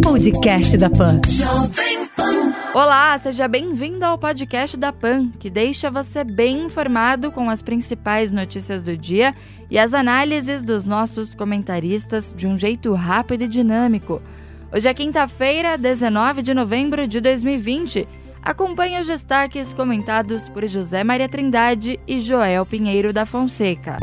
Podcast 0.00 0.78
da 0.78 0.88
Pan. 0.88 1.20
Olá, 2.72 3.18
seja 3.18 3.48
bem-vindo 3.48 4.04
ao 4.04 4.16
podcast 4.16 4.76
da 4.76 4.92
PAN, 4.92 5.30
que 5.40 5.50
deixa 5.50 5.90
você 5.90 6.22
bem 6.22 6.66
informado 6.66 7.32
com 7.32 7.50
as 7.50 7.60
principais 7.60 8.30
notícias 8.30 8.84
do 8.84 8.96
dia 8.96 9.34
e 9.68 9.76
as 9.76 9.92
análises 9.92 10.62
dos 10.62 10.86
nossos 10.86 11.34
comentaristas 11.34 12.32
de 12.32 12.46
um 12.46 12.56
jeito 12.56 12.94
rápido 12.94 13.42
e 13.42 13.48
dinâmico. 13.48 14.22
Hoje 14.72 14.88
é 14.88 14.94
quinta-feira, 14.94 15.76
19 15.76 16.42
de 16.42 16.54
novembro 16.54 17.08
de 17.08 17.20
2020. 17.20 18.06
Acompanhe 18.40 19.00
os 19.00 19.08
destaques 19.08 19.72
comentados 19.72 20.48
por 20.48 20.64
José 20.68 21.02
Maria 21.02 21.28
Trindade 21.28 21.98
e 22.06 22.20
Joel 22.20 22.64
Pinheiro 22.64 23.12
da 23.12 23.26
Fonseca. 23.26 23.98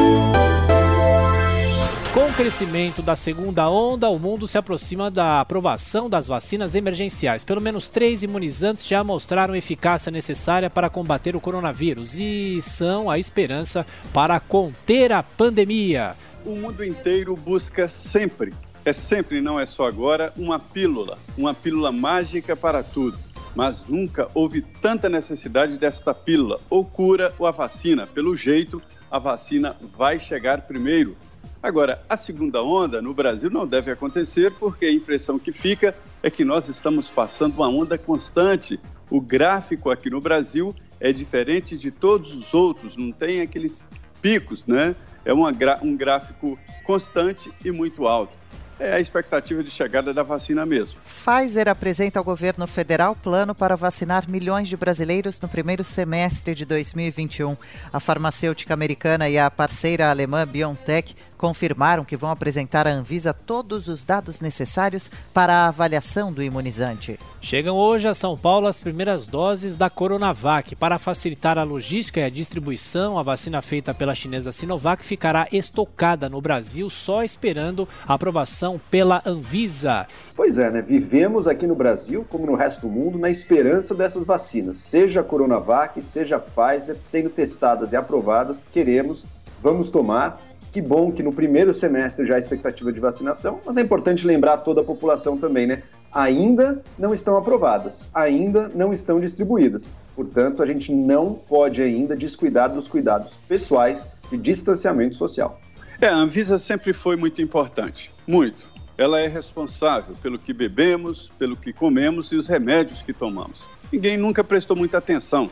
Com 2.17 2.25
o 2.25 2.33
crescimento 2.33 3.03
da 3.03 3.15
segunda 3.15 3.69
onda, 3.69 4.09
o 4.09 4.17
mundo 4.17 4.47
se 4.47 4.57
aproxima 4.57 5.11
da 5.11 5.39
aprovação 5.39 6.09
das 6.09 6.27
vacinas 6.27 6.73
emergenciais. 6.73 7.43
Pelo 7.43 7.61
menos 7.61 7.87
três 7.87 8.23
imunizantes 8.23 8.87
já 8.87 9.03
mostraram 9.03 9.55
eficácia 9.55 10.11
necessária 10.11 10.67
para 10.67 10.89
combater 10.89 11.35
o 11.35 11.39
coronavírus 11.39 12.19
e 12.19 12.59
são 12.59 13.07
a 13.07 13.19
esperança 13.19 13.85
para 14.11 14.39
conter 14.39 15.11
a 15.11 15.21
pandemia. 15.21 16.15
O 16.43 16.55
mundo 16.55 16.83
inteiro 16.83 17.35
busca 17.35 17.87
sempre, 17.87 18.51
é 18.83 18.93
sempre, 18.93 19.39
não 19.39 19.59
é 19.59 19.67
só 19.67 19.85
agora, 19.85 20.33
uma 20.35 20.57
pílula, 20.57 21.19
uma 21.37 21.53
pílula 21.53 21.91
mágica 21.91 22.55
para 22.55 22.81
tudo. 22.81 23.15
Mas 23.53 23.87
nunca 23.87 24.27
houve 24.33 24.63
tanta 24.63 25.07
necessidade 25.07 25.77
desta 25.77 26.15
pílula, 26.15 26.59
ou 26.67 26.83
cura 26.83 27.31
ou 27.37 27.45
a 27.45 27.51
vacina. 27.51 28.07
Pelo 28.07 28.35
jeito, 28.35 28.81
a 29.11 29.19
vacina 29.19 29.77
vai 29.95 30.19
chegar 30.19 30.61
primeiro 30.61 31.15
Agora, 31.61 32.01
a 32.07 32.15
segunda 32.15 32.61
onda 32.63 33.01
no 33.01 33.13
Brasil 33.13 33.49
não 33.49 33.65
deve 33.65 33.91
acontecer 33.91 34.51
porque 34.53 34.85
a 34.85 34.91
impressão 34.91 35.39
que 35.39 35.51
fica 35.51 35.95
é 36.21 36.29
que 36.29 36.45
nós 36.45 36.69
estamos 36.69 37.09
passando 37.09 37.55
uma 37.55 37.67
onda 37.67 37.97
constante. 37.97 38.79
O 39.09 39.19
gráfico 39.19 39.89
aqui 39.89 40.09
no 40.09 40.21
Brasil 40.21 40.75
é 40.99 41.11
diferente 41.11 41.77
de 41.77 41.91
todos 41.91 42.33
os 42.33 42.53
outros, 42.53 42.95
não 42.97 43.11
tem 43.11 43.41
aqueles 43.41 43.89
picos, 44.21 44.65
né? 44.65 44.95
É 45.23 45.33
uma, 45.33 45.51
um 45.81 45.95
gráfico 45.95 46.57
constante 46.83 47.51
e 47.63 47.71
muito 47.71 48.07
alto 48.07 48.37
é 48.79 48.93
a 48.93 48.99
expectativa 48.99 49.63
de 49.63 49.71
chegada 49.71 50.13
da 50.13 50.23
vacina 50.23 50.65
mesmo. 50.65 50.99
Pfizer 51.25 51.67
apresenta 51.67 52.19
ao 52.19 52.25
governo 52.25 52.67
federal 52.67 53.15
plano 53.15 53.55
para 53.55 53.75
vacinar 53.75 54.29
milhões 54.29 54.67
de 54.67 54.77
brasileiros 54.77 55.39
no 55.41 55.49
primeiro 55.49 55.83
semestre 55.83 56.53
de 56.53 56.65
2021. 56.65 57.57
A 57.91 57.99
farmacêutica 57.99 58.73
americana 58.73 59.29
e 59.29 59.37
a 59.37 59.49
parceira 59.49 60.09
alemã 60.09 60.45
BioNTech 60.45 61.15
confirmaram 61.37 62.03
que 62.03 62.17
vão 62.17 62.31
apresentar 62.31 62.87
à 62.87 62.91
Anvisa 62.91 63.33
todos 63.33 63.87
os 63.87 64.03
dados 64.03 64.41
necessários 64.41 65.09
para 65.33 65.53
a 65.53 65.67
avaliação 65.67 66.33
do 66.33 66.43
imunizante. 66.43 67.19
Chegam 67.39 67.75
hoje 67.75 68.07
a 68.07 68.13
São 68.13 68.35
Paulo 68.35 68.67
as 68.67 68.81
primeiras 68.81 69.25
doses 69.25 69.77
da 69.77 69.89
Coronavac. 69.89 70.75
Para 70.75 70.97
facilitar 70.97 71.57
a 71.57 71.63
logística 71.63 72.19
e 72.19 72.23
a 72.23 72.29
distribuição, 72.29 73.17
a 73.17 73.23
vacina 73.23 73.61
feita 73.61 73.93
pela 73.93 74.15
chinesa 74.15 74.51
Sinovac 74.51 75.05
ficará 75.05 75.47
estocada 75.51 76.27
no 76.27 76.41
Brasil, 76.41 76.89
só 76.89 77.23
esperando 77.23 77.87
a 78.05 78.15
aprovação 78.15 78.81
pela 78.89 79.21
Anvisa. 79.25 80.07
Pois 80.35 80.57
é, 80.57 80.69
né? 80.69 80.81
Vivemos 80.81 81.47
aqui 81.47 81.67
no 81.67 81.75
Brasil, 81.75 82.25
como 82.29 82.45
no 82.45 82.55
resto 82.55 82.81
do 82.81 82.89
mundo, 82.89 83.17
na 83.17 83.29
esperança 83.29 83.93
dessas 83.93 84.23
vacinas. 84.23 84.77
Seja 84.77 85.21
a 85.21 85.23
Coronavac, 85.23 86.01
seja 86.01 86.37
a 86.37 86.39
Pfizer, 86.39 86.97
sendo 87.01 87.29
testadas 87.29 87.93
e 87.93 87.95
aprovadas, 87.95 88.65
queremos, 88.71 89.25
vamos 89.61 89.89
tomar 89.89 90.41
que 90.71 90.81
bom 90.81 91.11
que 91.11 91.23
no 91.23 91.33
primeiro 91.33 91.73
semestre 91.73 92.25
já 92.25 92.35
há 92.35 92.39
expectativa 92.39 92.91
de 92.91 92.99
vacinação, 92.99 93.59
mas 93.65 93.77
é 93.77 93.81
importante 93.81 94.25
lembrar 94.25 94.57
toda 94.57 94.81
a 94.81 94.83
população 94.83 95.37
também, 95.37 95.67
né? 95.67 95.83
Ainda 96.11 96.83
não 96.97 97.13
estão 97.13 97.37
aprovadas, 97.37 98.07
ainda 98.13 98.69
não 98.69 98.93
estão 98.93 99.19
distribuídas. 99.19 99.89
Portanto, 100.15 100.63
a 100.63 100.65
gente 100.65 100.91
não 100.93 101.33
pode 101.33 101.81
ainda 101.81 102.15
descuidar 102.15 102.73
dos 102.73 102.87
cuidados 102.87 103.35
pessoais 103.47 104.11
de 104.29 104.37
distanciamento 104.37 105.15
social. 105.15 105.59
É, 105.99 106.07
a 106.07 106.15
Anvisa 106.15 106.59
sempre 106.59 106.93
foi 106.93 107.15
muito 107.15 107.41
importante, 107.41 108.11
muito. 108.25 108.69
Ela 108.97 109.19
é 109.19 109.27
responsável 109.27 110.15
pelo 110.21 110.39
que 110.39 110.53
bebemos, 110.53 111.29
pelo 111.37 111.55
que 111.55 111.71
comemos 111.71 112.31
e 112.31 112.35
os 112.35 112.47
remédios 112.47 113.01
que 113.01 113.13
tomamos. 113.13 113.63
Ninguém 113.91 114.17
nunca 114.17 114.43
prestou 114.43 114.75
muita 114.75 114.97
atenção. 114.97 115.49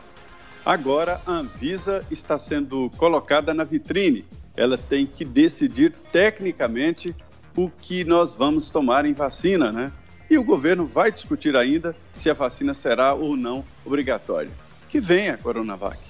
Agora 0.65 1.21
a 1.27 1.31
Anvisa 1.31 2.03
está 2.09 2.39
sendo 2.39 2.89
colocada 2.97 3.53
na 3.53 3.63
vitrine 3.63 4.25
ela 4.55 4.77
tem 4.77 5.05
que 5.05 5.25
decidir 5.25 5.93
tecnicamente 6.11 7.15
o 7.55 7.69
que 7.69 8.03
nós 8.03 8.35
vamos 8.35 8.69
tomar 8.69 9.05
em 9.05 9.13
vacina, 9.13 9.71
né? 9.71 9.91
E 10.29 10.37
o 10.37 10.43
governo 10.43 10.85
vai 10.85 11.11
discutir 11.11 11.55
ainda 11.55 11.95
se 12.15 12.29
a 12.29 12.33
vacina 12.33 12.73
será 12.73 13.13
ou 13.13 13.37
não 13.37 13.63
obrigatória. 13.85 14.51
Que 14.89 14.99
venha 14.99 15.33
a 15.33 15.37
Coronavac. 15.37 16.04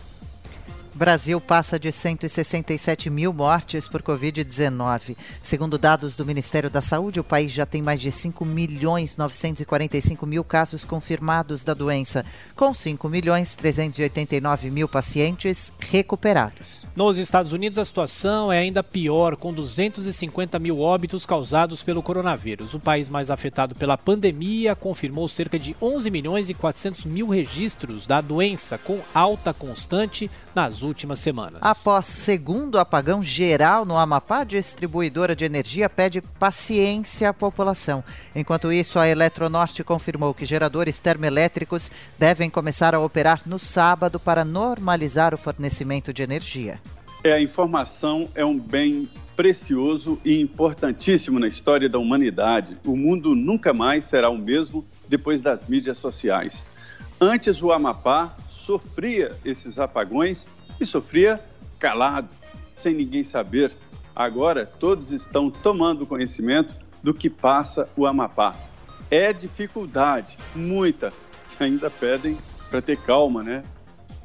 Brasil 0.96 1.42
passa 1.42 1.78
de 1.78 1.92
167 1.92 3.10
mil 3.10 3.34
mortes 3.34 3.86
por 3.86 4.02
Covid-19. 4.02 5.18
Segundo 5.44 5.78
dados 5.78 6.16
do 6.16 6.26
Ministério 6.26 6.70
da 6.70 6.80
Saúde, 6.80 7.20
o 7.20 7.24
país 7.24 7.52
já 7.52 7.66
tem 7.66 7.82
mais 7.82 8.00
de 8.00 8.10
5 8.10 8.46
milhões 8.46 9.18
945 9.18 10.26
mil 10.26 10.42
casos 10.42 10.86
confirmados 10.86 11.66
da 11.66 11.74
doença, 11.74 12.26
com 12.56 12.74
5 12.74 13.10
milhões 13.10 13.56
389 13.56 14.72
mil 14.72 14.88
pacientes 14.88 15.74
recuperados. 15.82 16.86
Nos 16.96 17.18
Estados 17.18 17.52
Unidos, 17.52 17.78
a 17.78 17.84
situação 17.84 18.50
é 18.50 18.60
ainda 18.60 18.82
pior, 18.82 19.36
com 19.36 19.52
250 19.52 20.58
mil 20.60 20.80
óbitos 20.80 21.26
causados 21.26 21.84
pelo 21.84 22.02
coronavírus. 22.02 22.74
O 22.74 22.80
país 22.80 23.10
mais 23.10 23.30
afetado 23.30 23.76
pela 23.76 23.98
pandemia 23.98 24.78
confirmou 24.78 25.28
cerca 25.28 25.60
de 25.60 25.76
11 25.82 26.10
milhões 26.10 26.50
e 26.50 26.54
400 26.54 27.04
mil 27.04 27.28
registros 27.28 28.08
da 28.08 28.22
doença, 28.22 28.78
com 28.78 29.02
alta 29.14 29.54
constante 29.54 30.32
nas 30.56 30.84
últimas 30.86 31.20
semanas. 31.20 31.60
Após 31.62 32.06
segundo 32.06 32.80
apagão 32.80 33.22
geral 33.22 33.84
no 33.84 33.98
Amapá, 33.98 34.40
a 34.40 34.44
distribuidora 34.44 35.36
de 35.36 35.44
energia 35.44 35.90
pede 35.90 36.22
paciência 36.22 37.30
à 37.30 37.34
população. 37.34 38.04
Enquanto 38.36 38.72
isso, 38.72 38.98
a 38.98 39.08
Eletronorte 39.08 39.84
confirmou 39.84 40.34
que 40.34 40.46
geradores 40.46 41.00
termoelétricos 41.00 41.92
devem 42.18 42.50
começar 42.50 42.96
a 42.96 43.00
operar 43.00 43.42
no 43.46 43.60
sábado 43.60 44.20
para 44.20 44.46
normalizar 44.46 45.34
o 45.34 45.38
fornecimento 45.38 46.14
de 46.14 46.24
energia. 46.24 46.80
É, 47.24 47.34
a 47.34 47.42
informação 47.42 48.30
é 48.36 48.46
um 48.46 48.58
bem 48.58 49.10
precioso 49.36 50.20
e 50.24 50.40
importantíssimo 50.40 51.40
na 51.40 51.48
história 51.48 51.90
da 51.90 51.98
humanidade. 51.98 52.78
O 52.86 52.96
mundo 52.96 53.36
nunca 53.36 53.74
mais 53.74 54.06
será 54.06 54.30
o 54.30 54.38
mesmo 54.38 54.86
depois 55.08 55.42
das 55.42 55.68
mídias 55.68 55.98
sociais. 55.98 56.66
Antes, 57.20 57.62
o 57.62 57.72
Amapá 57.72 58.36
sofria 58.50 59.36
esses 59.44 59.80
apagões 59.80 60.50
e 60.80 60.86
sofria 60.86 61.40
calado, 61.80 62.30
sem 62.74 62.94
ninguém 62.94 63.24
saber. 63.24 63.72
Agora 64.16 64.66
todos 64.66 65.12
estão 65.12 65.50
tomando 65.52 66.06
conhecimento 66.06 66.74
do 67.04 67.14
que 67.14 67.30
passa 67.30 67.90
o 67.96 68.06
Amapá. 68.06 68.56
É 69.12 69.32
dificuldade, 69.32 70.38
muita, 70.56 71.14
que 71.56 71.64
ainda 71.64 71.92
pedem 71.92 72.38
para 72.70 72.82
ter 72.82 72.98
calma, 72.98 73.44
né? 73.44 73.64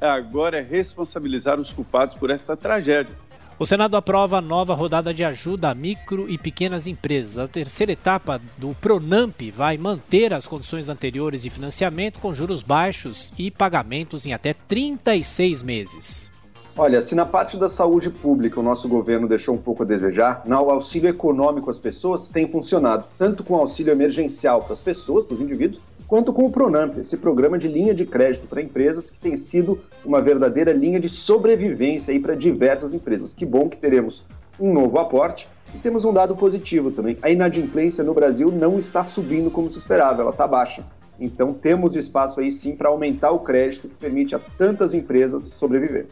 Agora 0.01 0.59
é 0.59 0.63
responsabilizar 0.63 1.61
os 1.61 1.73
culpados 1.73 2.17
por 2.17 2.31
esta 2.31 2.57
tragédia. 2.57 3.15
O 3.59 3.67
Senado 3.67 3.95
aprova 3.95 4.39
a 4.39 4.41
nova 4.41 4.73
rodada 4.73 5.13
de 5.13 5.23
ajuda 5.23 5.69
a 5.69 5.75
micro 5.75 6.31
e 6.31 6.39
pequenas 6.39 6.87
empresas. 6.87 7.37
A 7.37 7.47
terceira 7.47 7.93
etapa 7.93 8.41
do 8.57 8.75
Pronamp 8.81 9.39
vai 9.55 9.77
manter 9.77 10.33
as 10.33 10.47
condições 10.47 10.89
anteriores 10.89 11.43
de 11.43 11.51
financiamento 11.51 12.19
com 12.21 12.35
juros 12.35 12.63
baixos 12.63 13.31
e 13.37 13.51
pagamentos 13.51 14.25
em 14.25 14.33
até 14.33 14.55
36 14.55 15.63
meses. 15.63 16.30
Olha, 16.77 17.03
se 17.03 17.15
na 17.15 17.27
parte 17.27 17.57
da 17.57 17.69
saúde 17.69 18.09
pública 18.09 18.61
o 18.61 18.63
nosso 18.63 18.89
governo 18.89 19.29
deixou 19.29 19.55
um 19.55 19.59
pouco 19.59 19.83
a 19.83 19.87
desejar, 19.87 20.43
o 20.47 20.71
auxílio 20.71 21.11
econômico 21.11 21.71
às 21.71 21.79
pessoas 21.79 22.29
tem 22.29 22.49
funcionado, 22.49 23.05
tanto 23.19 23.43
com 23.43 23.57
auxílio 23.57 23.93
emergencial 23.93 24.63
para 24.63 24.73
as 24.73 24.81
pessoas, 24.81 25.25
para 25.25 25.35
os 25.35 25.41
indivíduos, 25.41 25.81
quanto 26.07 26.33
com 26.33 26.47
o 26.47 26.51
Pronamp, 26.51 26.97
esse 26.99 27.17
programa 27.17 27.59
de 27.59 27.69
linha 27.69 27.95
de 27.95 28.07
crédito 28.07 28.47
para 28.47 28.63
empresas 28.63 29.11
que 29.11 29.19
tem 29.19 29.37
sido 29.37 29.81
uma 30.05 30.21
verdadeira 30.21 30.73
linha 30.73 30.99
de 30.99 31.09
sobrevivência 31.09 32.19
para 32.21 32.35
diversas 32.35 32.95
empresas. 32.95 33.33
Que 33.33 33.45
bom 33.45 33.69
que 33.69 33.77
teremos 33.77 34.25
um 34.59 34.73
novo 34.73 34.99
aporte 34.99 35.49
E 35.75 35.79
temos 35.79 36.05
um 36.05 36.13
dado 36.13 36.35
positivo 36.35 36.91
também. 36.91 37.17
A 37.23 37.31
inadimplência 37.31 38.03
no 38.03 38.13
Brasil 38.13 38.51
não 38.51 38.79
está 38.79 39.05
subindo 39.05 39.51
como 39.51 39.71
se 39.71 39.79
esperava, 39.79 40.23
ela 40.23 40.33
está 40.33 40.47
baixa. 40.47 40.83
Então 41.19 41.53
temos 41.53 41.95
espaço 41.95 42.41
aí 42.41 42.51
sim 42.51 42.75
para 42.75 42.89
aumentar 42.89 43.31
o 43.31 43.41
crédito 43.41 43.89
que 43.89 43.95
permite 43.95 44.35
a 44.35 44.41
tantas 44.59 44.95
empresas 44.95 45.45
sobreviver. 45.45 46.07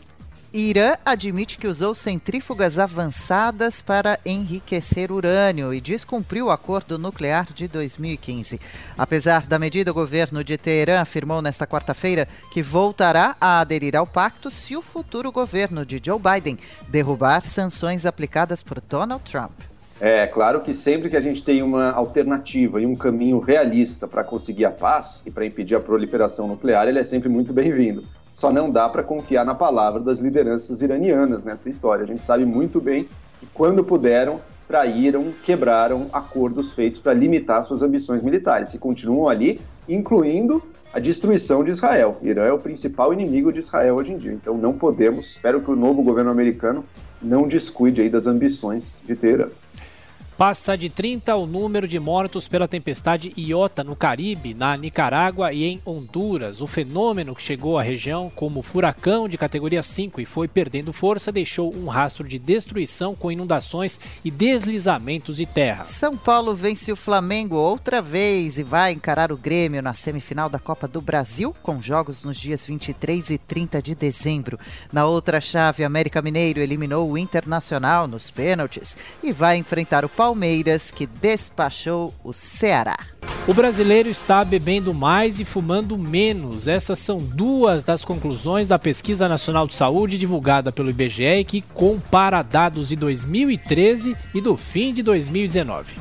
Irã 0.52 0.94
admite 1.04 1.58
que 1.58 1.66
usou 1.66 1.94
centrífugas 1.94 2.78
avançadas 2.78 3.82
para 3.82 4.18
enriquecer 4.24 5.12
urânio 5.12 5.74
e 5.74 5.80
descumpriu 5.80 6.46
o 6.46 6.50
acordo 6.50 6.96
nuclear 6.96 7.52
de 7.52 7.68
2015. 7.68 8.58
Apesar 8.96 9.46
da 9.46 9.58
medida, 9.58 9.90
o 9.90 9.94
governo 9.94 10.42
de 10.42 10.56
Teherã 10.56 11.00
afirmou 11.02 11.42
nesta 11.42 11.66
quarta-feira 11.66 12.26
que 12.50 12.62
voltará 12.62 13.36
a 13.38 13.60
aderir 13.60 13.94
ao 13.94 14.06
pacto 14.06 14.50
se 14.50 14.74
o 14.74 14.80
futuro 14.80 15.30
governo 15.30 15.84
de 15.84 16.00
Joe 16.02 16.18
Biden 16.18 16.56
derrubar 16.88 17.42
sanções 17.42 18.06
aplicadas 18.06 18.62
por 18.62 18.80
Donald 18.80 19.22
Trump. 19.30 19.52
É 20.00 20.26
claro 20.28 20.62
que 20.62 20.72
sempre 20.72 21.10
que 21.10 21.16
a 21.16 21.20
gente 21.20 21.42
tem 21.42 21.60
uma 21.60 21.90
alternativa 21.90 22.80
e 22.80 22.86
um 22.86 22.96
caminho 22.96 23.38
realista 23.38 24.08
para 24.08 24.24
conseguir 24.24 24.64
a 24.64 24.70
paz 24.70 25.22
e 25.26 25.30
para 25.30 25.44
impedir 25.44 25.74
a 25.74 25.80
proliferação 25.80 26.48
nuclear, 26.48 26.88
ele 26.88 27.00
é 27.00 27.04
sempre 27.04 27.28
muito 27.28 27.52
bem-vindo. 27.52 28.04
Só 28.38 28.52
não 28.52 28.70
dá 28.70 28.88
para 28.88 29.02
confiar 29.02 29.44
na 29.44 29.52
palavra 29.52 29.98
das 29.98 30.20
lideranças 30.20 30.80
iranianas 30.80 31.42
nessa 31.42 31.68
história. 31.68 32.04
A 32.04 32.06
gente 32.06 32.22
sabe 32.22 32.44
muito 32.44 32.80
bem 32.80 33.08
que 33.40 33.46
quando 33.52 33.82
puderam, 33.82 34.40
traíram, 34.68 35.32
quebraram 35.42 36.06
acordos 36.12 36.70
feitos 36.70 37.00
para 37.00 37.12
limitar 37.12 37.64
suas 37.64 37.82
ambições 37.82 38.22
militares 38.22 38.72
e 38.72 38.78
continuam 38.78 39.28
ali, 39.28 39.60
incluindo 39.88 40.62
a 40.92 41.00
destruição 41.00 41.64
de 41.64 41.72
Israel. 41.72 42.16
Irã 42.22 42.44
é 42.44 42.52
o 42.52 42.60
principal 42.60 43.12
inimigo 43.12 43.52
de 43.52 43.58
Israel 43.58 43.96
hoje 43.96 44.12
em 44.12 44.18
dia. 44.18 44.34
Então 44.34 44.56
não 44.56 44.72
podemos, 44.72 45.30
espero 45.30 45.60
que 45.60 45.72
o 45.72 45.74
novo 45.74 46.00
governo 46.00 46.30
americano 46.30 46.84
não 47.20 47.48
descuide 47.48 48.02
aí 48.02 48.08
das 48.08 48.28
ambições 48.28 49.02
de 49.04 49.16
Teherã. 49.16 49.48
Passa 50.38 50.78
de 50.78 50.88
30 50.88 51.34
o 51.34 51.48
número 51.48 51.88
de 51.88 51.98
mortos 51.98 52.46
pela 52.46 52.68
tempestade 52.68 53.34
Iota 53.36 53.82
no 53.82 53.96
Caribe, 53.96 54.54
na 54.54 54.76
Nicarágua 54.76 55.52
e 55.52 55.64
em 55.64 55.82
Honduras. 55.84 56.60
O 56.60 56.66
fenômeno 56.68 57.34
que 57.34 57.42
chegou 57.42 57.76
à 57.76 57.82
região 57.82 58.30
como 58.30 58.62
furacão 58.62 59.28
de 59.28 59.36
categoria 59.36 59.82
5 59.82 60.20
e 60.20 60.24
foi 60.24 60.46
perdendo 60.46 60.92
força 60.92 61.32
deixou 61.32 61.74
um 61.74 61.88
rastro 61.88 62.22
de 62.22 62.38
destruição 62.38 63.16
com 63.16 63.32
inundações 63.32 63.98
e 64.24 64.30
deslizamentos 64.30 65.38
de 65.38 65.44
terra. 65.44 65.86
São 65.86 66.16
Paulo 66.16 66.54
vence 66.54 66.92
o 66.92 66.96
Flamengo 66.96 67.56
outra 67.56 68.00
vez 68.00 68.60
e 68.60 68.62
vai 68.62 68.92
encarar 68.92 69.32
o 69.32 69.36
Grêmio 69.36 69.82
na 69.82 69.92
semifinal 69.92 70.48
da 70.48 70.60
Copa 70.60 70.86
do 70.86 71.00
Brasil, 71.00 71.52
com 71.64 71.82
jogos 71.82 72.22
nos 72.22 72.36
dias 72.36 72.64
23 72.64 73.30
e 73.30 73.38
30 73.38 73.82
de 73.82 73.92
dezembro. 73.96 74.56
Na 74.92 75.04
outra 75.04 75.40
chave, 75.40 75.82
América 75.82 76.22
Mineiro 76.22 76.60
eliminou 76.60 77.10
o 77.10 77.18
Internacional 77.18 78.06
nos 78.06 78.30
pênaltis 78.30 78.96
e 79.20 79.32
vai 79.32 79.56
enfrentar 79.56 80.04
o 80.04 80.08
Palmeiras 80.08 80.27
Palmeiras, 80.28 80.90
que 80.90 81.06
despachou 81.06 82.12
o 82.22 82.34
Ceará. 82.34 82.98
O 83.46 83.54
brasileiro 83.54 84.10
está 84.10 84.44
bebendo 84.44 84.92
mais 84.92 85.40
e 85.40 85.44
fumando 85.44 85.96
menos. 85.96 86.68
Essas 86.68 86.98
são 86.98 87.16
duas 87.16 87.82
das 87.82 88.04
conclusões 88.04 88.68
da 88.68 88.78
Pesquisa 88.78 89.26
Nacional 89.26 89.66
de 89.66 89.74
Saúde 89.74 90.18
divulgada 90.18 90.70
pelo 90.70 90.90
IBGE 90.90 91.44
que 91.46 91.62
compara 91.62 92.42
dados 92.42 92.88
de 92.88 92.96
2013 92.96 94.14
e 94.34 94.40
do 94.42 94.54
fim 94.54 94.92
de 94.92 95.02
2019. 95.02 95.94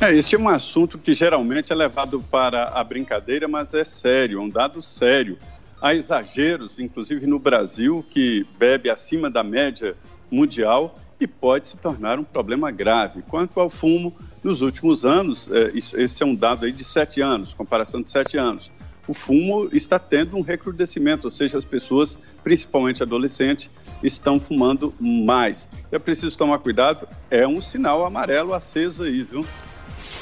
É, 0.00 0.12
esse 0.12 0.34
é 0.34 0.38
um 0.40 0.48
assunto 0.48 0.98
que 0.98 1.14
geralmente 1.14 1.72
é 1.72 1.76
levado 1.76 2.20
para 2.32 2.70
a 2.70 2.82
brincadeira, 2.82 3.46
mas 3.46 3.74
é 3.74 3.84
sério, 3.84 4.40
é 4.40 4.42
um 4.42 4.48
dado 4.48 4.82
sério. 4.82 5.38
Há 5.80 5.94
exageros, 5.94 6.80
inclusive 6.80 7.28
no 7.28 7.38
Brasil, 7.38 8.04
que 8.10 8.44
bebe 8.58 8.90
acima 8.90 9.30
da 9.30 9.44
média 9.44 9.94
mundial 10.28 10.98
e 11.20 11.26
pode 11.26 11.66
se 11.66 11.76
tornar 11.76 12.18
um 12.18 12.24
problema 12.24 12.70
grave. 12.70 13.22
Quanto 13.22 13.58
ao 13.58 13.68
fumo, 13.68 14.14
nos 14.42 14.62
últimos 14.62 15.04
anos, 15.04 15.48
é, 15.50 15.72
esse 15.74 16.22
é 16.22 16.26
um 16.26 16.34
dado 16.34 16.64
aí 16.64 16.72
de 16.72 16.84
sete 16.84 17.20
anos, 17.20 17.52
comparação 17.54 18.00
de 18.02 18.10
sete 18.10 18.36
anos, 18.36 18.70
o 19.08 19.14
fumo 19.14 19.70
está 19.72 19.98
tendo 19.98 20.36
um 20.36 20.42
recrudescimento, 20.42 21.26
ou 21.26 21.30
seja, 21.30 21.56
as 21.56 21.64
pessoas, 21.64 22.18
principalmente 22.44 23.02
adolescentes, 23.02 23.70
estão 24.02 24.38
fumando 24.38 24.94
mais. 25.00 25.66
É 25.90 25.98
preciso 25.98 26.36
tomar 26.36 26.58
cuidado, 26.58 27.08
é 27.30 27.48
um 27.48 27.60
sinal 27.60 28.04
amarelo 28.04 28.52
aceso 28.52 29.04
aí, 29.04 29.22
viu? 29.22 29.46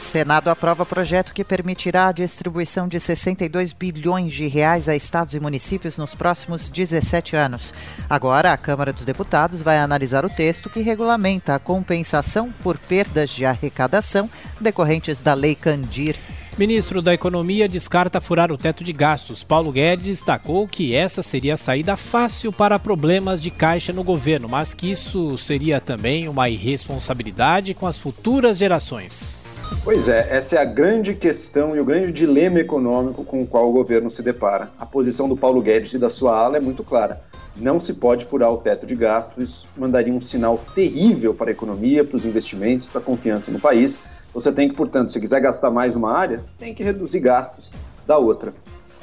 Senado 0.07 0.49
aprova 0.49 0.87
projeto 0.87 1.35
que 1.35 1.45
permitirá 1.45 2.07
a 2.07 2.13
distribuição 2.13 2.87
de 2.87 3.01
62 3.01 3.73
bilhões 3.73 4.33
de 4.33 4.47
reais 4.47 4.89
a 4.89 4.95
estados 4.95 5.35
e 5.35 5.41
municípios 5.41 5.99
nos 5.99 6.15
próximos 6.15 6.69
17 6.69 7.35
anos. 7.35 7.75
Agora, 8.09 8.53
a 8.53 8.57
Câmara 8.57 8.93
dos 8.93 9.05
Deputados 9.05 9.61
vai 9.61 9.79
analisar 9.79 10.25
o 10.25 10.31
texto 10.31 10.71
que 10.71 10.81
regulamenta 10.81 11.57
a 11.57 11.59
compensação 11.59 12.53
por 12.63 12.79
perdas 12.79 13.31
de 13.31 13.45
arrecadação 13.45 14.31
decorrentes 14.61 15.21
da 15.21 15.35
Lei 15.35 15.57
Candir. 15.57 16.17
Ministro 16.57 17.03
da 17.03 17.13
Economia 17.13 17.69
descarta 17.69 18.21
furar 18.21 18.53
o 18.53 18.57
teto 18.57 18.85
de 18.85 18.93
gastos. 18.93 19.43
Paulo 19.43 19.73
Guedes 19.73 20.07
destacou 20.07 20.69
que 20.69 20.95
essa 20.95 21.23
seria 21.23 21.55
a 21.55 21.59
saída 21.59 21.97
fácil 21.97 22.53
para 22.53 22.79
problemas 22.79 23.43
de 23.43 23.51
caixa 23.51 23.93
no 23.93 24.05
governo, 24.05 24.49
mas 24.49 24.73
que 24.73 24.91
isso 24.91 25.37
seria 25.37 25.81
também 25.81 26.29
uma 26.29 26.49
irresponsabilidade 26.49 27.75
com 27.75 27.87
as 27.87 27.99
futuras 27.99 28.57
gerações. 28.57 29.45
Pois 29.83 30.09
é, 30.09 30.29
essa 30.31 30.57
é 30.57 30.59
a 30.59 30.65
grande 30.65 31.15
questão 31.15 31.77
e 31.77 31.81
o 31.81 31.85
grande 31.85 32.13
dilema 32.13 32.59
econômico 32.59 33.25
com 33.25 33.43
o 33.43 33.47
qual 33.47 33.69
o 33.69 33.73
governo 33.73 34.11
se 34.11 34.23
depara. 34.23 34.69
A 34.79 34.85
posição 34.85 35.29
do 35.29 35.37
Paulo 35.37 35.61
Guedes 35.63 35.95
e 35.95 35.99
da 35.99 36.11
sua 36.11 36.37
ala 36.37 36.57
é 36.57 36.61
muito 36.61 36.83
clara. 36.83 37.21
Não 37.57 37.81
se 37.81 37.95
pode 37.95 38.25
furar 38.25 38.53
o 38.53 38.59
teto 38.59 38.85
de 38.85 38.95
gastos, 38.95 39.49
isso 39.49 39.69
mandaria 39.77 40.13
um 40.13 40.21
sinal 40.21 40.61
terrível 40.75 41.33
para 41.35 41.51
a 41.51 41.53
economia, 41.53 42.05
para 42.05 42.17
os 42.17 42.25
investimentos, 42.25 42.87
para 42.87 43.01
a 43.01 43.05
confiança 43.05 43.51
no 43.51 43.61
país. 43.61 44.01
Você 44.35 44.53
tem 44.53 44.69
que, 44.69 44.75
portanto, 44.75 45.13
se 45.13 45.21
quiser 45.21 45.41
gastar 45.41 45.71
mais 45.71 45.97
uma 45.97 46.13
área, 46.13 46.45
tem 46.59 46.75
que 46.75 46.83
reduzir 46.83 47.21
gastos 47.21 47.73
da 48.07 48.19
outra. 48.19 48.53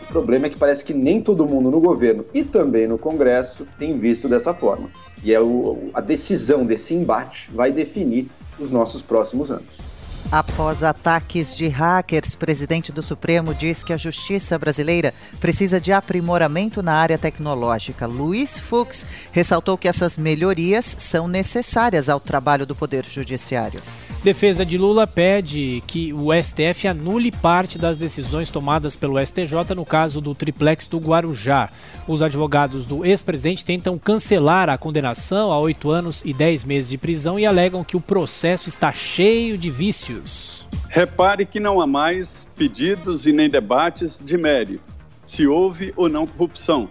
O 0.03 0.05
problema 0.13 0.45
é 0.45 0.49
que 0.49 0.57
parece 0.57 0.83
que 0.85 0.93
nem 0.93 1.21
todo 1.21 1.45
mundo 1.45 1.71
no 1.71 1.79
governo 1.79 2.25
e 2.33 2.43
também 2.43 2.87
no 2.87 2.97
Congresso 2.97 3.65
tem 3.79 3.97
visto 3.97 4.27
dessa 4.27 4.53
forma. 4.53 4.89
E 5.23 5.33
é 5.33 5.41
o, 5.41 5.89
a 5.93 6.01
decisão 6.01 6.65
desse 6.65 6.93
embate 6.93 7.49
vai 7.51 7.71
definir 7.71 8.27
os 8.59 8.69
nossos 8.69 9.01
próximos 9.01 9.49
anos. 9.49 9.92
Após 10.31 10.81
ataques 10.81 11.55
de 11.55 11.67
hackers, 11.67 12.33
presidente 12.33 12.91
do 12.91 13.03
Supremo 13.03 13.53
diz 13.53 13.83
que 13.83 13.93
a 13.93 13.97
justiça 13.97 14.57
brasileira 14.57 15.13
precisa 15.39 15.79
de 15.79 15.93
aprimoramento 15.93 16.81
na 16.81 16.95
área 16.95 17.17
tecnológica. 17.17 18.07
Luiz 18.07 18.57
Fux 18.57 19.05
ressaltou 19.31 19.77
que 19.77 19.87
essas 19.87 20.17
melhorias 20.17 20.95
são 20.97 21.27
necessárias 21.27 22.09
ao 22.09 22.19
trabalho 22.19 22.65
do 22.65 22.75
Poder 22.75 23.05
Judiciário. 23.05 23.79
Defesa 24.23 24.65
de 24.65 24.77
Lula 24.77 25.05
pede 25.05 25.83
que 25.85 26.13
o 26.13 26.29
STF 26.33 26.87
anule 26.87 27.29
parte 27.29 27.77
das 27.77 27.97
decisões 27.97 28.49
tomadas 28.49 28.95
pelo 28.95 29.19
STJ 29.19 29.75
no 29.75 29.85
caso 29.85 30.21
do 30.21 30.33
triplex 30.33 30.87
do 30.87 30.97
Guarujá. 30.97 31.69
Os 32.07 32.21
advogados 32.21 32.85
do 32.85 33.05
ex-presidente 33.05 33.65
tentam 33.65 33.99
cancelar 33.99 34.69
a 34.69 34.77
condenação 34.77 35.51
a 35.51 35.59
oito 35.59 35.89
anos 35.89 36.21
e 36.23 36.33
dez 36.33 36.63
meses 36.63 36.89
de 36.89 36.97
prisão 36.97 37.37
e 37.37 37.45
alegam 37.45 37.83
que 37.83 37.97
o 37.97 38.01
processo 38.01 38.69
está 38.69 38.93
cheio 38.93 39.57
de 39.57 39.69
vícios. 39.69 40.65
Repare 40.87 41.45
que 41.45 41.59
não 41.59 41.81
há 41.81 41.85
mais 41.85 42.47
pedidos 42.55 43.27
e 43.27 43.33
nem 43.33 43.49
debates 43.49 44.23
de 44.23 44.37
mérito, 44.37 44.83
se 45.25 45.45
houve 45.45 45.93
ou 45.97 46.07
não 46.07 46.25
corrupção. 46.25 46.89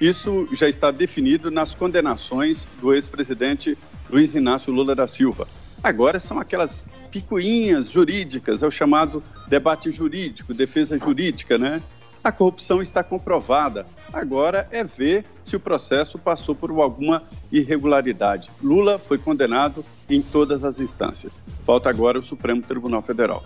Isso 0.00 0.48
já 0.52 0.68
está 0.68 0.90
definido 0.90 1.48
nas 1.48 1.74
condenações 1.74 2.66
do 2.80 2.92
ex-presidente 2.92 3.78
Luiz 4.10 4.34
Inácio 4.34 4.72
Lula 4.72 4.96
da 4.96 5.06
Silva. 5.06 5.46
Agora 5.82 6.20
são 6.20 6.38
aquelas 6.38 6.86
picuinhas 7.10 7.90
jurídicas, 7.90 8.62
é 8.62 8.66
o 8.66 8.70
chamado 8.70 9.22
debate 9.48 9.90
jurídico, 9.90 10.54
defesa 10.54 10.96
jurídica, 10.96 11.58
né? 11.58 11.82
A 12.22 12.30
corrupção 12.30 12.80
está 12.80 13.02
comprovada. 13.02 13.84
Agora 14.12 14.68
é 14.70 14.84
ver 14.84 15.24
se 15.42 15.56
o 15.56 15.60
processo 15.60 16.18
passou 16.18 16.54
por 16.54 16.70
alguma 16.70 17.20
irregularidade. 17.50 18.48
Lula 18.62 18.96
foi 18.96 19.18
condenado 19.18 19.84
em 20.08 20.22
todas 20.22 20.62
as 20.62 20.78
instâncias. 20.78 21.44
Falta 21.66 21.90
agora 21.90 22.20
o 22.20 22.22
Supremo 22.22 22.62
Tribunal 22.62 23.02
Federal. 23.02 23.44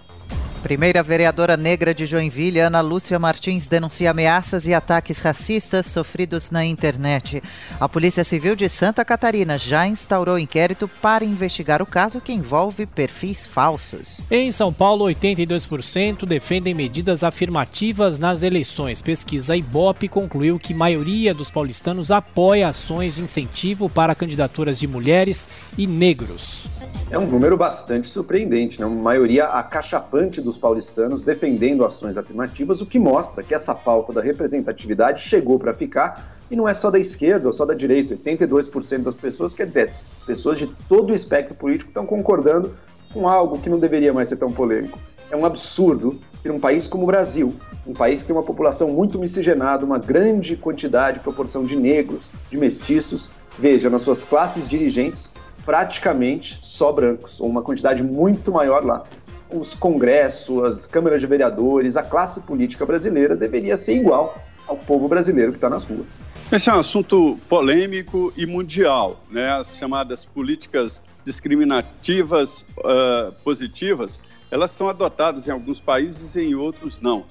Primeira 0.67 1.01
vereadora 1.01 1.57
negra 1.57 1.95
de 1.95 2.05
Joinville, 2.07 2.59
Ana 2.59 2.81
Lúcia 2.81 3.21
Martins, 3.21 3.69
denuncia 3.69 4.11
ameaças 4.11 4.67
e 4.67 4.75
ataques 4.75 5.21
racistas 5.21 5.87
sofridos 5.87 6.51
na 6.51 6.65
internet. 6.65 7.41
A 7.79 7.89
Polícia 7.89 8.25
Civil 8.25 8.57
de 8.57 8.69
Santa 8.69 9.05
Catarina 9.05 9.57
já 9.57 9.87
instaurou 9.87 10.37
inquérito 10.37 10.89
para 11.01 11.25
investigar 11.25 11.81
o 11.81 11.87
caso 11.87 12.21
que 12.21 12.33
envolve 12.33 12.85
perfis 12.85 13.47
falsos. 13.47 14.21
Em 14.29 14.51
São 14.51 14.73
Paulo, 14.73 15.05
82% 15.05 16.27
defendem 16.27 16.75
medidas 16.75 17.23
afirmativas 17.23 18.19
nas 18.19 18.43
eleições. 18.43 19.01
Pesquisa 19.01 19.57
Ibope 19.57 20.09
concluiu 20.09 20.59
que 20.59 20.73
a 20.73 20.77
maioria 20.77 21.33
dos 21.33 21.49
paulistanos 21.49 22.11
apoia 22.11 22.67
ações 22.67 23.15
de 23.15 23.23
incentivo 23.23 23.89
para 23.89 24.17
candidaturas 24.17 24.81
de 24.81 24.89
mulheres 24.89 25.49
e 25.79 25.87
negros. 25.87 26.67
É 27.09 27.17
um 27.17 27.27
número 27.27 27.57
bastante 27.57 28.09
surpreendente, 28.09 28.81
né? 28.81 28.87
uma 28.87 29.01
maioria 29.01 29.45
acachapante 29.45 30.41
paulistanos 30.57 31.23
defendendo 31.23 31.85
ações 31.85 32.17
afirmativas, 32.17 32.81
o 32.81 32.87
que 32.87 32.99
mostra 32.99 33.43
que 33.43 33.55
essa 33.55 33.75
pauta 33.75 34.13
da 34.13 34.21
representatividade 34.21 35.23
chegou 35.23 35.59
para 35.59 35.73
ficar 35.73 36.37
e 36.51 36.57
não 36.57 36.69
é 36.69 36.75
só 36.75 36.91
da 36.91 36.99
esquerda 36.99 37.47
ou 37.47 37.53
só 37.53 37.65
da 37.65 37.75
direita. 37.75 38.17
82% 38.17 39.03
das 39.03 39.15
pessoas, 39.15 39.53
quer 39.53 39.67
dizer, 39.67 39.93
pessoas 40.27 40.59
de 40.59 40.67
todo 40.89 41.11
o 41.11 41.15
espectro 41.15 41.55
político 41.55 41.91
estão 41.91 42.07
concordando 42.07 42.73
com 43.13 43.29
algo 43.29 43.59
que 43.59 43.69
não 43.69 43.79
deveria 43.79 44.13
mais 44.13 44.29
ser 44.29 44.37
tão 44.37 44.53
polêmico. 44.53 44.99
É 45.31 45.37
um 45.37 45.45
absurdo 45.45 46.21
que 46.43 46.49
num 46.49 46.61
país 46.61 46.87
como 46.87 47.03
o 47.03 47.07
Brasil, 47.07 47.55
um 47.87 47.93
país 47.93 48.21
que 48.21 48.29
tem 48.29 48.37
uma 48.37 48.43
população 48.43 48.89
muito 48.89 49.19
miscigenada, 49.19 49.85
uma 49.85 49.99
grande 49.99 50.57
quantidade, 50.57 51.21
proporção 51.21 51.65
de 51.65 51.75
negros, 51.75 52.31
de 52.51 52.57
mestiços, 52.57 53.29
veja, 53.59 53.91
nas 53.91 54.03
suas 54.03 54.25
classes 54.25 54.69
dirigentes, 54.69 55.31
praticamente 55.65 56.61
só 56.63 56.93
brancos, 56.93 57.41
ou 57.41 57.49
uma 57.49 57.63
quantidade 57.63 58.03
muito 58.05 58.53
maior 58.53 58.85
lá. 58.85 59.03
Os 59.51 59.75
congressos, 59.75 60.65
as 60.65 60.87
câmaras 60.87 61.21
de 61.21 61.27
vereadores, 61.27 61.97
a 61.97 62.03
classe 62.03 62.41
política 62.41 62.85
brasileira 62.85 63.37
deveria 63.37 63.77
ser 63.77 63.95
igual 63.95 64.37
ao 64.67 64.77
povo 64.77 65.07
brasileiro 65.09 65.53
que 65.53 65.59
está 65.59 65.71
nas 65.71 65.85
ruas. 65.85 66.19
Esse 66.51 66.71
é 66.71 66.75
um 66.75 66.81
assunto 66.81 67.39
polêmico 67.49 68.33
e 68.37 68.47
mundial, 68.47 69.21
né? 69.31 69.51
As 69.51 69.77
chamadas 69.77 70.27
políticas 70.27 71.03
discriminativas 71.25 72.65
uh, 72.79 73.33
positivas, 73.45 74.21
elas 74.51 74.71
são 74.71 74.89
adotadas 74.89 75.49
em 75.49 75.51
alguns 75.51 75.81
países 75.81 76.37
e 76.37 76.41
em 76.41 76.55
outros 76.55 77.01
não. 77.01 77.25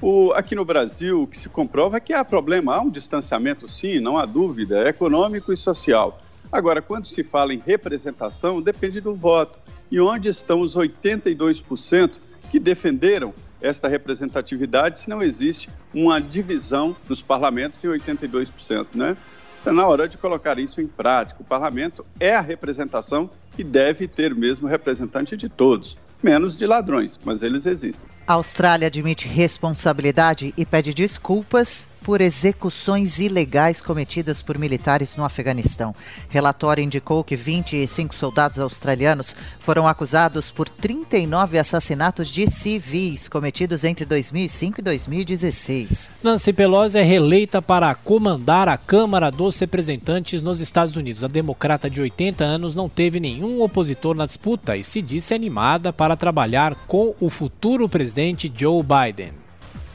O, 0.00 0.32
aqui 0.32 0.54
no 0.54 0.64
Brasil, 0.64 1.22
o 1.22 1.26
que 1.26 1.36
se 1.36 1.48
comprova 1.48 1.96
é 1.96 2.00
que 2.00 2.12
há 2.12 2.24
problema, 2.24 2.76
há 2.76 2.80
um 2.80 2.90
distanciamento, 2.90 3.66
sim, 3.66 3.98
não 4.00 4.16
há 4.16 4.24
dúvida, 4.24 4.88
econômico 4.88 5.52
e 5.52 5.56
social. 5.56 6.20
Agora, 6.52 6.80
quando 6.80 7.06
se 7.06 7.24
fala 7.24 7.52
em 7.52 7.58
representação, 7.58 8.62
depende 8.62 9.00
do 9.00 9.14
voto. 9.14 9.58
E 9.90 10.00
onde 10.00 10.28
estão 10.28 10.60
os 10.60 10.76
82% 10.76 12.16
que 12.50 12.58
defenderam 12.58 13.34
esta 13.60 13.88
representatividade 13.88 14.98
se 14.98 15.10
não 15.10 15.22
existe 15.22 15.68
uma 15.92 16.20
divisão 16.20 16.96
dos 17.06 17.22
parlamentos 17.22 17.82
em 17.84 17.88
82%, 17.88 18.88
né? 18.94 19.16
Está 19.58 19.72
na 19.72 19.86
hora 19.86 20.08
de 20.08 20.16
colocar 20.16 20.58
isso 20.58 20.80
em 20.80 20.86
prática. 20.86 21.42
O 21.42 21.44
parlamento 21.44 22.06
é 22.20 22.34
a 22.34 22.40
representação 22.40 23.28
e 23.58 23.64
deve 23.64 24.06
ter 24.06 24.34
mesmo 24.34 24.68
representante 24.68 25.36
de 25.36 25.48
todos 25.48 25.98
menos 26.22 26.56
de 26.56 26.66
ladrões, 26.66 27.18
mas 27.24 27.42
eles 27.42 27.66
existem. 27.66 28.08
A 28.26 28.34
Austrália 28.34 28.88
admite 28.88 29.26
responsabilidade 29.26 30.52
e 30.56 30.66
pede 30.66 30.92
desculpas 30.92 31.88
por 32.08 32.22
execuções 32.22 33.18
ilegais 33.18 33.82
cometidas 33.82 34.40
por 34.40 34.56
militares 34.56 35.14
no 35.14 35.26
Afeganistão. 35.26 35.94
Relatório 36.30 36.82
indicou 36.82 37.22
que 37.22 37.36
25 37.36 38.16
soldados 38.16 38.58
australianos 38.58 39.36
foram 39.60 39.86
acusados 39.86 40.50
por 40.50 40.70
39 40.70 41.58
assassinatos 41.58 42.28
de 42.28 42.50
civis 42.50 43.28
cometidos 43.28 43.84
entre 43.84 44.06
2005 44.06 44.80
e 44.80 44.82
2016. 44.82 46.10
Nancy 46.22 46.50
Pelosi 46.54 46.96
é 46.96 47.02
reeleita 47.02 47.60
para 47.60 47.94
comandar 47.94 48.70
a 48.70 48.78
Câmara 48.78 49.30
dos 49.30 49.58
Representantes 49.58 50.42
nos 50.42 50.62
Estados 50.62 50.96
Unidos. 50.96 51.22
A 51.22 51.28
democrata 51.28 51.90
de 51.90 52.00
80 52.00 52.42
anos 52.42 52.74
não 52.74 52.88
teve 52.88 53.20
nenhum 53.20 53.60
opositor 53.60 54.16
na 54.16 54.24
disputa 54.24 54.78
e 54.78 54.82
se 54.82 55.02
disse 55.02 55.34
animada 55.34 55.92
para 55.92 56.16
trabalhar 56.16 56.74
com 56.86 57.14
o 57.20 57.28
futuro 57.28 57.86
presidente 57.86 58.50
Joe 58.56 58.82
Biden. 58.82 59.47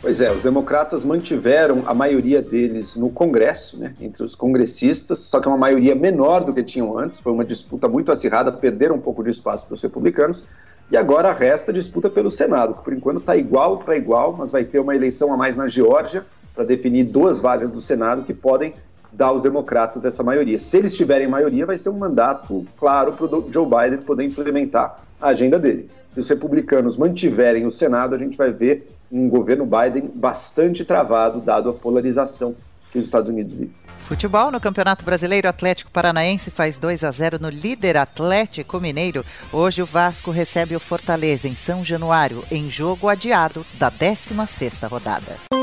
Pois 0.03 0.19
é, 0.19 0.29
os 0.29 0.41
democratas 0.41 1.05
mantiveram 1.05 1.83
a 1.85 1.93
maioria 1.93 2.41
deles 2.41 2.97
no 2.97 3.09
Congresso, 3.09 3.79
né, 3.79 3.95
entre 4.01 4.21
os 4.21 4.35
congressistas, 4.35 5.19
só 5.19 5.39
que 5.39 5.47
é 5.47 5.49
uma 5.49 5.57
maioria 5.57 5.95
menor 5.95 6.43
do 6.43 6.53
que 6.53 6.61
tinham 6.61 6.99
antes, 6.99 7.21
foi 7.21 7.31
uma 7.31 7.45
disputa 7.45 7.87
muito 7.87 8.11
acirrada, 8.11 8.51
perderam 8.51 8.95
um 8.95 8.99
pouco 8.99 9.23
de 9.23 9.29
espaço 9.29 9.65
para 9.65 9.75
os 9.75 9.81
republicanos, 9.81 10.43
e 10.91 10.97
agora 10.97 11.31
resta 11.31 11.71
a 11.71 11.73
disputa 11.73 12.09
pelo 12.09 12.29
Senado, 12.29 12.73
que 12.73 12.83
por 12.83 12.91
enquanto 12.91 13.19
está 13.19 13.37
igual 13.37 13.77
para 13.77 13.95
igual, 13.95 14.35
mas 14.37 14.51
vai 14.51 14.65
ter 14.65 14.79
uma 14.79 14.93
eleição 14.93 15.33
a 15.33 15.37
mais 15.37 15.55
na 15.55 15.69
Geórgia 15.69 16.25
para 16.53 16.65
definir 16.65 17.05
duas 17.05 17.39
vagas 17.39 17.71
do 17.71 17.79
Senado 17.79 18.23
que 18.23 18.33
podem 18.33 18.73
dar 19.09 19.27
aos 19.27 19.41
democratas 19.41 20.03
essa 20.03 20.21
maioria. 20.21 20.59
Se 20.59 20.79
eles 20.79 20.97
tiverem 20.97 21.29
maioria, 21.29 21.65
vai 21.65 21.77
ser 21.77 21.89
um 21.89 21.97
mandato 21.97 22.65
claro 22.77 23.13
para 23.13 23.25
o 23.25 23.49
Joe 23.49 23.65
Biden 23.65 23.99
poder 23.99 24.25
implementar 24.25 25.01
a 25.23 25.29
agenda 25.29 25.57
dele. 25.57 25.89
Se 26.13 26.19
os 26.19 26.29
republicanos 26.29 26.97
mantiverem 26.97 27.65
o 27.65 27.71
Senado, 27.71 28.13
a 28.13 28.17
gente 28.17 28.37
vai 28.37 28.51
ver 28.51 28.87
um 29.11 29.27
governo 29.27 29.65
Biden 29.65 30.11
bastante 30.13 30.83
travado, 30.83 31.39
dado 31.39 31.69
a 31.69 31.73
polarização 31.73 32.55
que 32.91 32.99
os 32.99 33.05
Estados 33.05 33.29
Unidos 33.29 33.53
vivem. 33.53 33.73
Futebol 33.87 34.51
no 34.51 34.59
Campeonato 34.59 35.03
Brasileiro 35.03 35.47
Atlético 35.47 35.89
Paranaense 35.89 36.51
faz 36.51 36.77
2 36.77 37.03
a 37.03 37.09
0 37.09 37.39
no 37.39 37.49
líder 37.49 37.97
Atlético 37.97 38.79
Mineiro. 38.79 39.25
Hoje 39.51 39.81
o 39.81 39.85
Vasco 39.85 40.29
recebe 40.29 40.75
o 40.75 40.79
Fortaleza 40.79 41.47
em 41.47 41.55
São 41.55 41.83
Januário, 41.83 42.43
em 42.51 42.69
jogo 42.69 43.09
adiado 43.09 43.65
da 43.79 43.89
16ª 43.89 44.87
rodada. 44.87 45.62